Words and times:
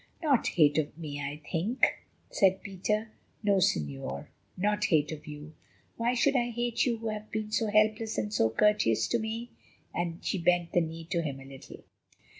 "Not 0.23 0.47
hate 0.47 0.79
of 0.79 0.97
me, 0.97 1.19
I 1.21 1.43
think," 1.51 1.85
said 2.31 2.63
Peter. 2.63 3.11
"No, 3.43 3.57
Señor, 3.57 4.25
not 4.57 4.85
hate 4.85 5.11
of 5.11 5.27
you. 5.27 5.53
Why 5.95 6.15
should 6.15 6.35
I 6.35 6.49
hate 6.49 6.87
you 6.87 6.97
who 6.97 7.09
have 7.09 7.29
been 7.29 7.51
so 7.51 7.67
helpless 7.67 8.17
and 8.17 8.33
so 8.33 8.49
courteous 8.49 9.07
to 9.09 9.19
me?" 9.19 9.51
and 9.93 10.25
she 10.25 10.39
bent 10.39 10.71
the 10.73 10.81
knee 10.81 11.05
to 11.11 11.21
him 11.21 11.39
a 11.39 11.45
little. 11.45 11.83